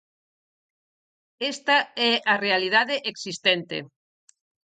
Esta 1.53 1.77
é 2.11 2.13
a 2.33 2.35
realidade 2.45 2.95
existente. 3.11 3.77